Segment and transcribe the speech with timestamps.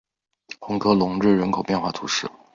[0.59, 2.27] 红科隆日人口变化图示